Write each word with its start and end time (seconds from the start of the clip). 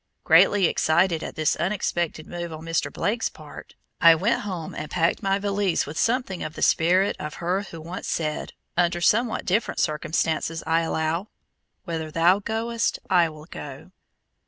Greatly 0.23 0.65
excited 0.65 1.23
at 1.23 1.35
this 1.35 1.55
unexpected 1.57 2.25
move 2.25 2.51
on 2.51 2.63
Mr. 2.65 2.91
Blake's 2.91 3.29
part, 3.29 3.75
I 4.01 4.15
went 4.15 4.41
home 4.41 4.73
and 4.73 4.89
packed 4.89 5.21
my 5.21 5.37
valise 5.37 5.85
with 5.85 5.95
something 5.95 6.41
of 6.41 6.55
the 6.55 6.63
spirit 6.63 7.15
of 7.19 7.35
her 7.35 7.61
who 7.69 7.79
once 7.79 8.07
said, 8.07 8.53
under 8.75 8.99
somewhat 8.99 9.45
different 9.45 9.79
circumstances 9.79 10.63
I 10.65 10.81
allow, 10.81 11.27
"Whither 11.83 12.09
thou 12.09 12.39
goest 12.39 12.97
I 13.11 13.29
will 13.29 13.45
go." 13.45 13.91